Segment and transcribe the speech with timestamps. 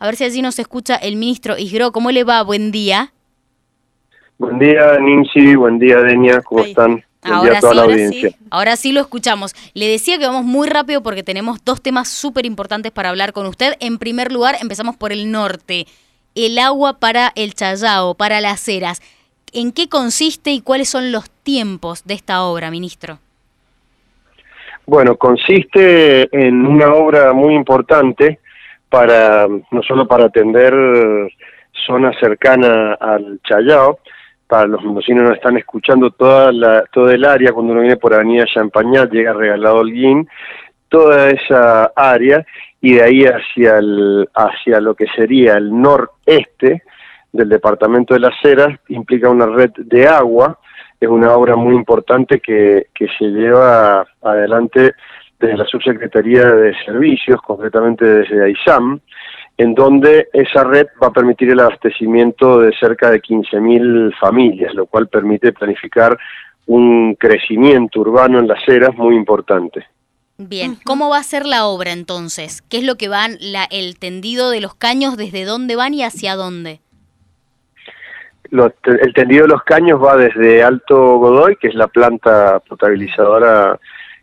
[0.00, 1.92] A ver si allí nos escucha el ministro Isgro.
[1.92, 2.42] ¿Cómo le va?
[2.42, 3.12] Buen día.
[4.38, 5.54] Buen día, Ninchi.
[5.54, 6.40] Buen día, Denia.
[6.40, 7.04] ¿Cómo están?
[7.22, 9.54] ahora, sí, ahora sí, lo escuchamos.
[9.74, 13.44] Le decía que vamos muy rápido porque tenemos dos temas súper importantes para hablar con
[13.44, 13.74] usted.
[13.80, 15.84] En primer lugar, empezamos por el norte.
[16.34, 19.02] El agua para el Chayao, para las eras.
[19.52, 23.18] ¿En qué consiste y cuáles son los tiempos de esta obra, ministro?
[24.86, 28.40] Bueno, consiste en una obra muy importante
[28.90, 30.74] para no solo para atender
[31.86, 34.00] zonas cercanas al Chayao,
[34.50, 38.12] para los mendocinos no están escuchando toda la, todo el área, cuando uno viene por
[38.12, 40.28] Avenida Champañat, llega Regalado Holguín,
[40.88, 42.44] toda esa área,
[42.80, 46.82] y de ahí hacia, el, hacia lo que sería el noreste
[47.32, 50.58] del departamento de las Heras, implica una red de agua,
[51.00, 54.94] es una obra muy importante que, que se lleva adelante
[55.40, 59.00] desde la Subsecretaría de Servicios, concretamente desde AISAM,
[59.56, 64.86] en donde esa red va a permitir el abastecimiento de cerca de 15.000 familias, lo
[64.86, 66.16] cual permite planificar
[66.66, 69.86] un crecimiento urbano en las eras muy importante.
[70.38, 72.62] Bien, ¿cómo va a ser la obra entonces?
[72.62, 76.04] ¿Qué es lo que van, la, el tendido de los caños, desde dónde van y
[76.04, 76.80] hacia dónde?
[78.50, 83.78] el tendido de los caños va desde Alto Godoy, que es la planta potabilizadora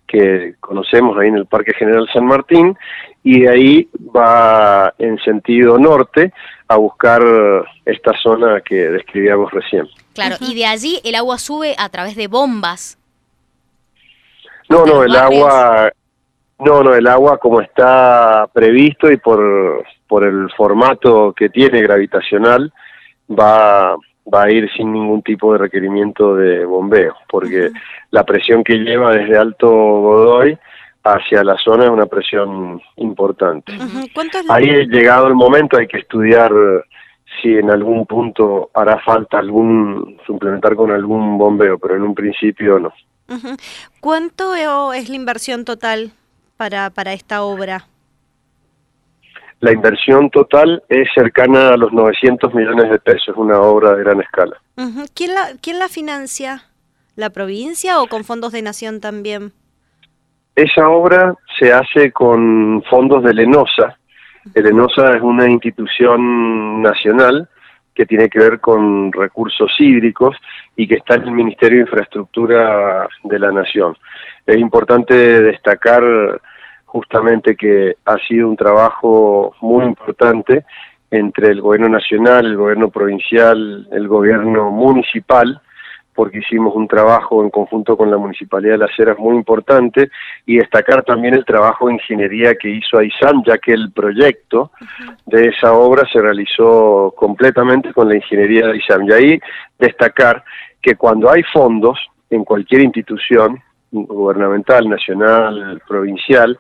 [0.08, 2.78] que conocemos ahí en el Parque General San Martín,
[3.24, 6.32] y de ahí va en sentido norte
[6.68, 7.22] a buscar
[7.86, 9.88] esta zona que describíamos recién.
[10.14, 12.98] Claro, y de allí el agua sube a través de bombas.
[14.70, 15.92] No, no, el agua,
[16.60, 22.74] no, no, el agua como está previsto y por, por el formato que tiene gravitacional
[23.30, 23.96] va,
[24.33, 27.70] va a ir sin ningún tipo de requerimiento de bombeo, porque
[28.11, 30.58] la presión que lleva desde Alto Godoy
[31.03, 33.73] hacia la zona es una presión importante.
[34.50, 36.52] Ahí ha llegado el momento, hay que estudiar
[37.42, 42.80] si en algún punto hará falta algún suplementar con algún bombeo, pero en un principio
[42.80, 42.94] no.
[43.99, 46.11] ¿Cuánto es la inversión total
[46.55, 47.86] para, para esta obra?
[49.60, 54.22] La inversión total es cercana a los 900 millones de pesos, una obra de gran
[54.22, 54.56] escala.
[55.16, 56.64] ¿Quién, la, ¿Quién la financia?
[57.16, 59.52] ¿La provincia o con fondos de nación también?
[60.56, 63.98] Esa obra se hace con fondos de Lenosa.
[64.54, 67.50] El Lenosa es una institución nacional
[67.96, 70.36] que tiene que ver con recursos hídricos
[70.76, 73.98] y que está en el Ministerio de Infraestructura de la Nación.
[74.46, 76.04] Es importante destacar
[76.87, 80.65] justamente que ha sido un trabajo muy importante
[81.11, 85.61] entre el gobierno nacional, el gobierno provincial, el gobierno municipal,
[86.15, 90.09] porque hicimos un trabajo en conjunto con la Municipalidad de Las Heras muy importante
[90.48, 94.71] y destacar también el trabajo de ingeniería que hizo AISAM, ya que el proyecto
[95.27, 99.08] de esa obra se realizó completamente con la ingeniería de AISAM.
[99.08, 99.39] Y ahí
[99.77, 100.43] destacar
[100.81, 101.99] que cuando hay fondos
[102.31, 103.61] en cualquier institución,
[103.92, 106.58] gubernamental, nacional, provincial,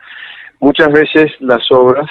[0.59, 2.09] muchas veces las obras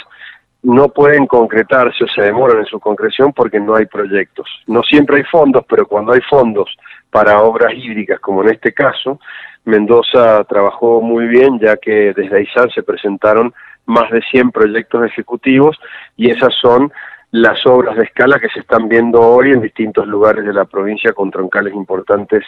[0.62, 4.48] no pueden concretarse o se demoran en su concreción porque no hay proyectos.
[4.66, 6.68] No siempre hay fondos, pero cuando hay fondos
[7.10, 9.20] para obras hídricas, como en este caso,
[9.64, 13.54] Mendoza trabajó muy bien, ya que desde AISAN se presentaron
[13.86, 15.78] más de 100 proyectos ejecutivos
[16.16, 16.92] y esas son
[17.30, 21.12] las obras de escala que se están viendo hoy en distintos lugares de la provincia
[21.12, 22.44] con troncales importantes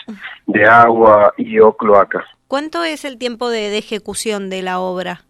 [0.47, 2.25] de agua y o cloaca.
[2.49, 5.25] ¿Cuánto es el tiempo de, ejecución de la obra?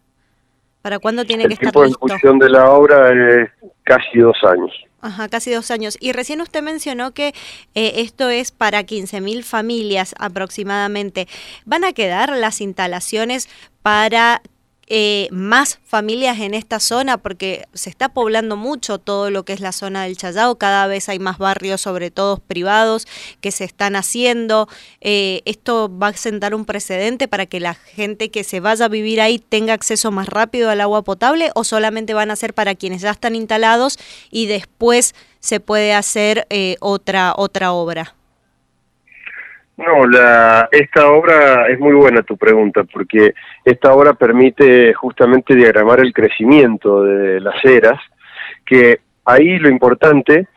[0.81, 1.83] ¿Para cuándo tiene que estar listo?
[1.83, 3.49] El tiempo de ejecución de la obra es
[3.83, 4.71] casi dos años.
[5.01, 5.97] Ajá, casi dos años.
[5.99, 7.33] Y recién usted mencionó que
[7.75, 11.27] eh, esto es para 15.000 familias aproximadamente.
[11.65, 13.49] ¿Van a quedar las instalaciones
[13.81, 14.41] para
[14.89, 17.17] eh, más familias en esta zona?
[17.17, 21.09] Porque se está poblando mucho todo lo que es la zona del Chayao, cada vez
[21.09, 23.07] hay más barrios, sobre todo privados,
[23.41, 24.67] que se están haciendo.
[25.01, 28.89] Eh, ¿Esto va a sentar un precedente para que la gente que se vaya a
[28.89, 32.75] vivir ahí tenga acceso más rápido al agua potable o solamente van a ser para
[32.75, 33.97] quienes ya están instalados
[34.31, 38.15] y después se puede hacer eh, otra, otra obra?
[39.79, 43.33] No, la, esta obra es muy buena tu pregunta, porque
[43.63, 47.97] esta obra permite justamente diagramar el crecimiento de las eras,
[48.65, 50.49] que ahí lo importante,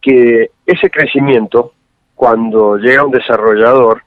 [0.00, 1.74] que ese crecimiento,
[2.14, 4.04] cuando llega un desarrollador,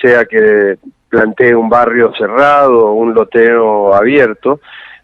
[0.00, 0.76] sea que
[1.10, 4.60] plantee un barrio cerrado o un loteo abierto,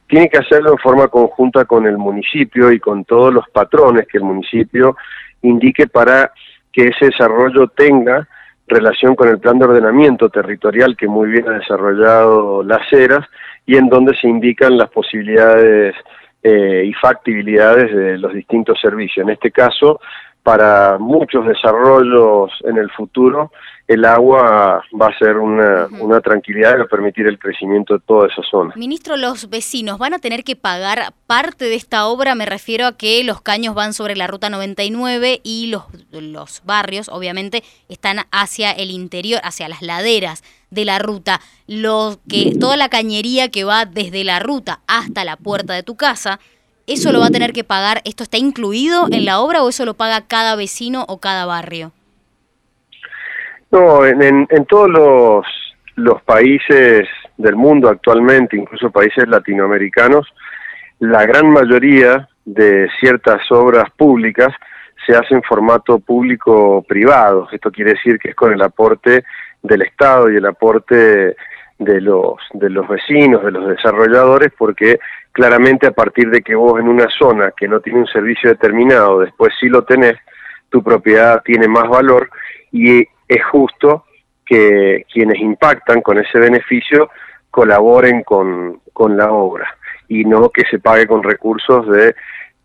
[0.08, 4.16] tiene que hacerlo en forma conjunta con el municipio y con todos los patrones que
[4.16, 4.96] el municipio
[5.42, 6.32] indique para
[6.72, 8.26] que ese desarrollo tenga
[8.66, 13.26] relación con el plan de ordenamiento territorial que muy bien ha desarrollado las eras
[13.66, 15.94] y en donde se indican las posibilidades
[16.42, 19.24] eh, y factibilidades de los distintos servicios.
[19.24, 20.00] En este caso,
[20.42, 23.52] para muchos desarrollos en el futuro,
[23.86, 28.00] el agua va a ser una, una tranquilidad y va a permitir el crecimiento de
[28.00, 28.72] toda esa zona.
[28.74, 32.96] Ministro, los vecinos van a tener que pagar parte de esta obra, me refiero a
[32.96, 38.70] que los caños van sobre la ruta 99 y los, los barrios, obviamente, están hacia
[38.72, 41.40] el interior, hacia las laderas de la ruta.
[41.66, 45.96] Lo que, toda la cañería que va desde la ruta hasta la puerta de tu
[45.96, 46.40] casa,
[46.92, 48.02] ¿Eso lo va a tener que pagar?
[48.04, 51.90] ¿Esto está incluido en la obra o eso lo paga cada vecino o cada barrio?
[53.70, 54.90] No, en, todos
[55.96, 57.08] los, países
[57.38, 60.26] del mundo actualmente, incluso países latinoamericanos,
[60.98, 64.48] la gran mayoría de ciertas obras públicas
[65.06, 67.48] se hacen en formato público-privado.
[67.50, 69.24] Esto quiere decir que es con el aporte
[69.62, 71.36] del Estado y el aporte
[71.78, 74.98] de los, de los vecinos, de los desarrolladores, porque
[75.32, 79.20] claramente a partir de que vos en una zona que no tiene un servicio determinado,
[79.20, 80.16] después sí lo tenés,
[80.68, 82.30] tu propiedad tiene más valor
[82.70, 84.04] y es justo
[84.44, 87.10] que quienes impactan con ese beneficio
[87.50, 89.76] colaboren con, con la obra
[90.08, 92.14] y no que se pague con recursos de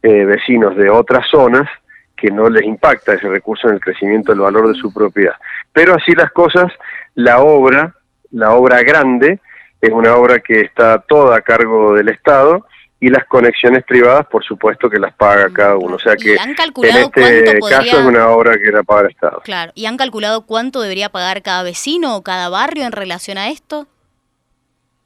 [0.04, 1.68] eh, vecinos de otras zonas
[2.16, 5.36] que no les impacta ese recurso en el crecimiento del valor de su propiedad.
[5.72, 6.72] Pero así las cosas,
[7.14, 7.94] la obra,
[8.32, 9.40] la obra grande,
[9.82, 12.66] es una obra que está toda a cargo del Estado
[13.00, 15.96] y las conexiones privadas, por supuesto, que las paga cada uno.
[15.96, 19.42] O sea que en este caso es una obra que la paga el Estado.
[19.44, 19.72] Claro.
[19.76, 23.88] ¿Y han calculado cuánto debería pagar cada vecino o cada barrio en relación a esto?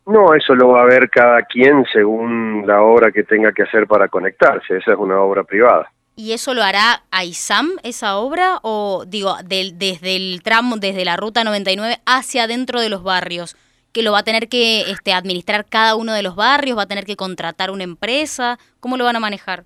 [0.06, 3.88] No, eso lo va a ver cada quien según la obra que tenga que hacer
[3.88, 4.78] para conectarse.
[4.78, 5.92] Esa es una obra privada.
[6.16, 8.60] ¿Y eso lo hará AISAM, esa obra?
[8.64, 13.56] O digo, desde el tramo, desde la ruta 99 hacia adentro de los barrios?
[13.94, 16.88] que lo va a tener que este, administrar cada uno de los barrios, va a
[16.88, 19.64] tener que contratar una empresa, ¿cómo lo van a manejar?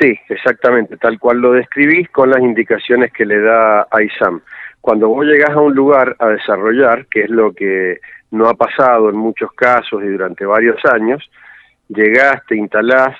[0.00, 4.40] Sí, exactamente, tal cual lo describís con las indicaciones que le da AISAM.
[4.80, 9.08] Cuando vos llegás a un lugar a desarrollar, que es lo que no ha pasado
[9.08, 11.22] en muchos casos y durante varios años,
[11.88, 13.16] llegás, te instalás,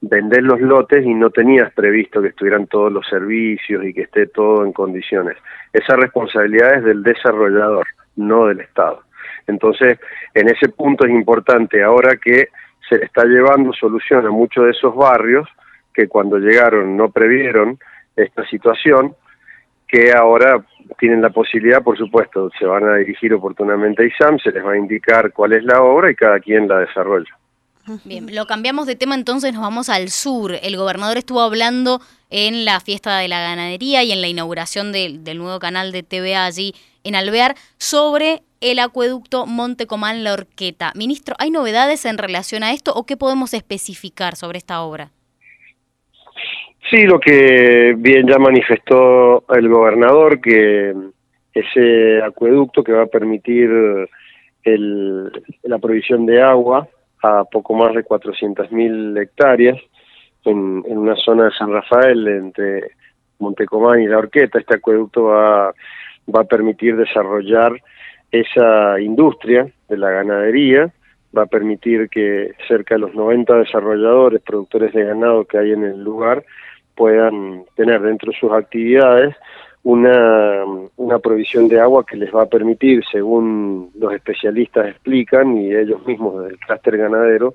[0.00, 4.26] vendés los lotes y no tenías previsto que estuvieran todos los servicios y que esté
[4.26, 5.36] todo en condiciones.
[5.72, 7.86] Esa responsabilidad es del desarrollador,
[8.16, 9.02] no del Estado.
[9.46, 9.98] Entonces,
[10.34, 12.48] en ese punto es importante ahora que
[12.88, 15.48] se le está llevando solución a muchos de esos barrios
[15.92, 17.78] que cuando llegaron no previeron
[18.16, 19.14] esta situación,
[19.86, 20.64] que ahora
[20.98, 24.72] tienen la posibilidad, por supuesto, se van a dirigir oportunamente a ISAM, se les va
[24.72, 27.39] a indicar cuál es la obra y cada quien la desarrolla.
[28.04, 30.54] Bien, lo cambiamos de tema entonces, nos vamos al sur.
[30.62, 32.00] El gobernador estuvo hablando
[32.30, 36.44] en la fiesta de la ganadería y en la inauguración del nuevo canal de TVA
[36.44, 40.92] allí en Alvear sobre el acueducto Montecomán La Orqueta.
[40.94, 45.10] Ministro, ¿hay novedades en relación a esto o qué podemos especificar sobre esta obra?
[46.90, 50.94] Sí, lo que bien ya manifestó el gobernador, que
[51.54, 53.70] ese acueducto que va a permitir
[55.62, 56.88] la provisión de agua
[57.22, 59.78] a poco más de 400.000 hectáreas
[60.44, 62.92] en, en, una zona de San Rafael entre
[63.38, 64.58] Montecomán y La Orqueta.
[64.58, 65.72] Este acueducto va,
[66.34, 67.72] va a permitir desarrollar
[68.30, 70.92] esa industria de la ganadería
[71.36, 75.84] va a permitir que cerca de los 90 desarrolladores, productores de ganado que hay en
[75.84, 76.44] el lugar,
[76.94, 79.34] puedan tener dentro de sus actividades
[79.82, 80.64] una,
[80.96, 86.04] una provisión de agua que les va a permitir, según los especialistas explican y ellos
[86.06, 87.54] mismos del clúster ganadero,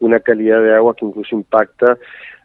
[0.00, 1.98] una calidad de agua que incluso impacta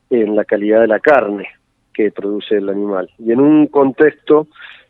[0.10, 1.48] en la calidad de la carne
[1.94, 3.10] que produce el animal.
[3.20, 4.48] Y en un contexto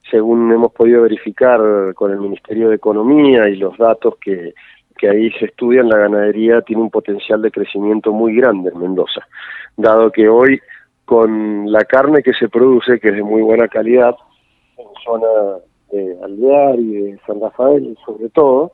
[0.10, 1.60] según hemos podido verificar
[1.94, 4.54] con el Ministerio de Economía y los datos que,
[4.98, 9.28] que ahí se estudian, la ganadería tiene un potencial de crecimiento muy grande en Mendoza,
[9.78, 10.60] dado que hoy
[11.10, 14.16] con la carne que se produce, que es de muy buena calidad,
[14.78, 15.58] en zona
[15.92, 18.74] de Alvear y de San Rafael sobre todo,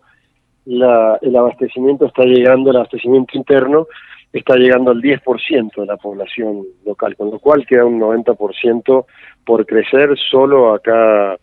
[0.66, 3.88] la, el abastecimiento está llegando, el abastecimiento interno
[4.34, 9.06] está llegando al 10% de la población local, con lo cual queda un 90%
[9.46, 11.38] por crecer solo acá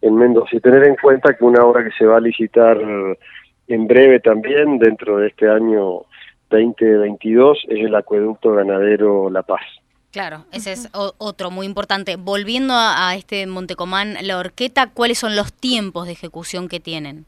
[0.00, 0.56] en Mendoza.
[0.56, 2.78] Y tener en cuenta que una obra que se va a licitar
[3.68, 6.04] en breve también, dentro de este año
[6.48, 9.60] 2022, es el acueducto ganadero La Paz.
[10.18, 12.16] Claro, ese es otro muy importante.
[12.16, 17.24] Volviendo a, a este Montecomán, la Orqueta, ¿cuáles son los tiempos de ejecución que tienen?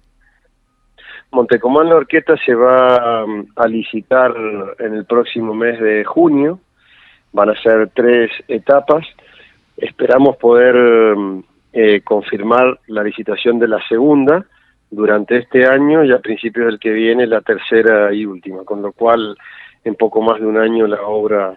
[1.31, 4.35] Montecomán La Orqueta se va um, a licitar
[4.81, 6.59] en el próximo mes de junio,
[7.33, 9.07] van a ser tres etapas,
[9.77, 10.75] esperamos poder
[11.15, 14.45] um, eh, confirmar la licitación de la segunda
[14.91, 18.91] durante este año y a principios del que viene la tercera y última, con lo
[18.91, 19.39] cual
[19.85, 21.57] en poco más de un año la obra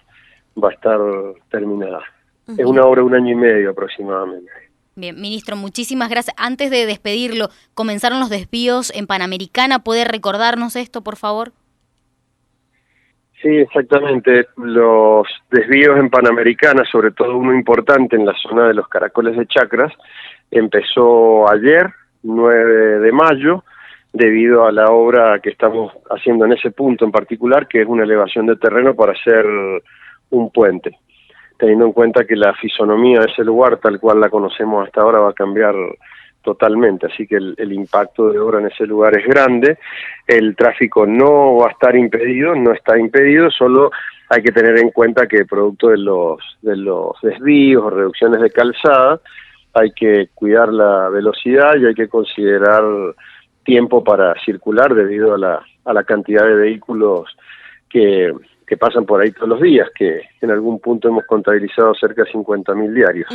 [0.61, 0.99] va a estar
[1.49, 2.01] terminada.
[2.57, 4.51] Es una obra un año y medio aproximadamente.
[4.95, 6.35] Bien, ministro, muchísimas gracias.
[6.37, 9.79] Antes de despedirlo, ¿comenzaron los desvíos en Panamericana?
[9.79, 11.51] ¿Puede recordarnos esto, por favor?
[13.41, 14.47] Sí, exactamente.
[14.57, 19.47] Los desvíos en Panamericana, sobre todo uno importante en la zona de los caracoles de
[19.47, 19.91] Chacras,
[20.51, 21.91] empezó ayer,
[22.21, 23.63] 9 de mayo,
[24.13, 28.03] debido a la obra que estamos haciendo en ese punto en particular, que es una
[28.03, 29.45] elevación de terreno para hacer
[30.33, 30.99] un puente
[31.57, 35.19] teniendo en cuenta que la fisonomía de ese lugar, tal cual la conocemos hasta ahora,
[35.19, 35.75] va a cambiar
[36.41, 39.77] totalmente, así que el, impacto de obra en ese lugar es grande,
[40.27, 43.91] el tráfico no va a estar impedido, no está impedido, solo
[44.27, 48.51] hay que tener en cuenta que producto de los, de los desvíos o reducciones de
[48.51, 49.21] calzada,
[49.73, 52.83] hay que cuidar la velocidad y hay que considerar
[53.63, 57.29] tiempo para circular debido a la, a la cantidad de vehículos
[57.87, 58.33] que,
[58.67, 62.31] que pasan por ahí todos los días, que en algún punto hemos contabilizado cerca de
[62.31, 63.29] 50.000 diarios.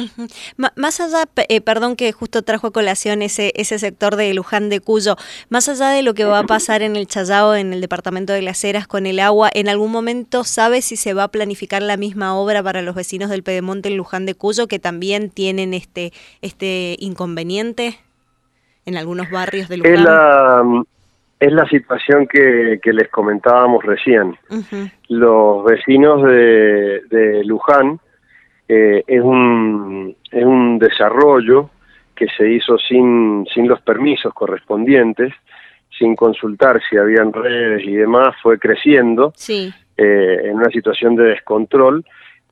[0.77, 4.81] Más allá, eh, perdón que justo trajo a colación ese, ese sector de Luján de
[4.81, 5.17] Cuyo,
[5.49, 8.43] más allá de lo que va a pasar en el Chayao, en el departamento de
[8.43, 11.97] las Heras con el agua, ¿en algún momento sabe si se va a planificar la
[11.97, 16.13] misma obra para los vecinos del Pedemonte en Luján de Cuyo, que también tienen este,
[16.43, 17.99] este inconveniente
[18.87, 19.95] en algunos barrios de Luján?
[19.95, 20.63] Es la
[21.69, 24.37] situación que, les comentábamos recién.
[25.09, 28.01] Los vecinos de, Luján
[28.69, 31.71] eh, es, un, es un desarrollo
[32.15, 35.33] que se hizo sin, sin los permisos correspondientes,
[35.97, 42.05] sin consultar si habían redes y demás, fue creciendo eh, en una situación de descontrol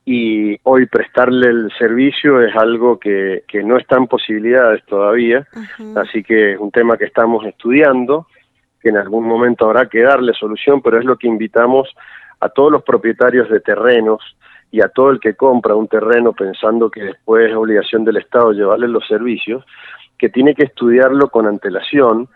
[0.05, 5.45] y hoy prestarle el servicio es algo que, que no está en posibilidades todavía,
[5.97, 8.25] así que es un tema que estamos estudiando
[8.81, 11.89] que en algún momento habrá que darle solución, pero es lo que invitamos
[12.39, 14.21] a todos los propietarios de terrenos
[14.71, 18.51] y a todo el que compra un terreno pensando que después es obligación del Estado
[18.51, 19.65] llevarle los servicios,
[20.17, 22.27] que tiene que estudiarlo con antelación,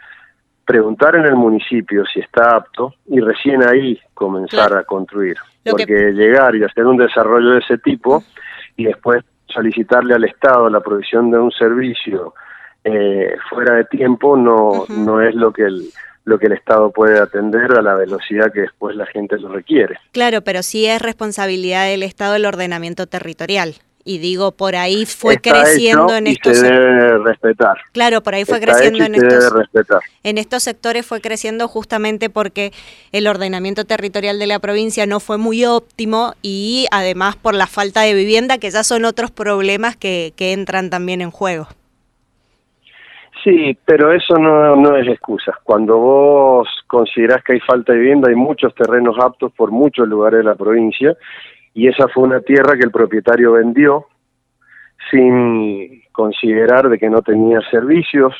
[0.66, 5.36] preguntar en el municipio si está apto y recién ahí comenzar a construir.
[5.70, 8.24] Porque llegar y hacer un desarrollo de ese tipo
[8.78, 12.34] y después solicitarle al Estado la provisión de un servicio
[12.84, 15.84] eh, fuera de tiempo no, no es lo que el,
[16.24, 19.98] lo que el Estado puede atender a la velocidad que después la gente lo requiere.
[20.12, 23.76] Claro, pero sí es responsabilidad del Estado el ordenamiento territorial.
[24.04, 27.78] Y digo, por ahí fue creciendo en estos se debe respetar.
[27.92, 29.54] Claro, por ahí fue creciendo en estos
[30.24, 32.74] en estos sectores fue creciendo justamente porque
[33.12, 38.02] el ordenamiento territorial de la provincia no fue muy óptimo y además por la falta
[38.02, 41.68] de vivienda, que ya son otros problemas que, que entran también en juego.
[43.44, 45.58] Sí, pero eso no, no es excusa.
[45.64, 50.40] Cuando vos considerás que hay falta de vivienda, hay muchos terrenos aptos por muchos lugares
[50.40, 51.16] de la provincia
[51.74, 54.06] y esa fue una tierra que el propietario vendió
[55.10, 58.36] sin considerar de que no tenía servicios.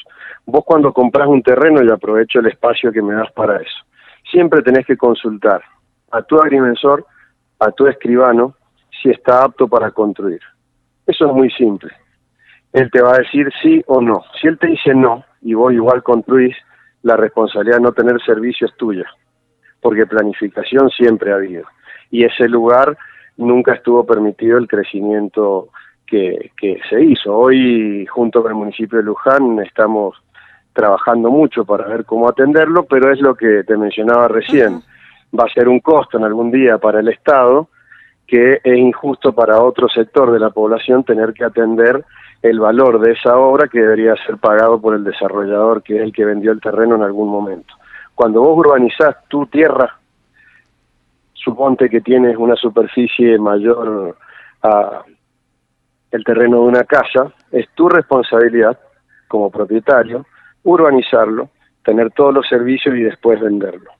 [0.46, 3.86] Vos cuando compras un terreno, y aprovecho el espacio que me das para eso,
[4.30, 5.64] siempre tenés que consultar
[6.12, 7.06] a tu agrimensor,
[7.60, 8.56] a tu escribano,
[9.02, 10.42] si está apto para construir.
[11.08, 11.92] Eso es muy simple
[12.74, 14.24] él te va a decir sí o no.
[14.40, 16.56] Si él te dice no y vos igual construís,
[17.04, 19.06] la responsabilidad de no tener servicio es tuya,
[19.82, 21.66] porque planificación siempre ha habido.
[22.12, 22.98] Y ese lugar
[23.38, 25.70] nunca estuvo permitido el crecimiento
[26.06, 27.36] que, que se hizo.
[27.36, 30.22] Hoy, junto con el municipio de Luján, estamos
[30.74, 34.82] trabajando mucho para ver cómo atenderlo, pero es lo que te mencionaba recién.
[35.38, 37.70] Va a ser un costo en algún día para el Estado,
[38.32, 42.06] que es injusto para otro sector de la población tener que atender
[42.42, 46.14] el valor de esa obra que debería ser pagado por el desarrollador, que es el
[46.14, 47.74] que vendió el terreno en algún momento.
[48.16, 50.00] Cuando vos urbanizás tu tierra,
[51.34, 54.16] suponte que tienes una superficie mayor
[54.64, 55.04] a
[56.10, 58.80] el terreno de una casa, es tu responsabilidad
[59.28, 60.26] como propietario
[60.64, 61.50] urbanizarlo,
[61.84, 63.92] tener todos los servicios y después venderlo,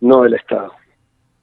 [0.00, 0.83] no del Estado.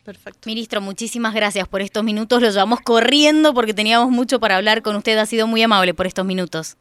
[0.03, 0.39] Perfecto.
[0.45, 2.41] Ministro, muchísimas gracias por estos minutos.
[2.41, 5.17] Los llevamos corriendo porque teníamos mucho para hablar con usted.
[5.17, 6.77] Ha sido muy amable por estos minutos.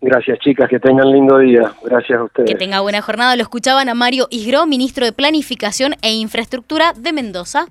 [0.00, 0.68] Gracias, chicas.
[0.68, 1.72] Que tengan lindo día.
[1.82, 2.50] Gracias a ustedes.
[2.50, 3.36] Que tenga buena jornada.
[3.36, 7.66] Lo escuchaban a Mario Isgro, ministro de Planificación e Infraestructura de Mendoza.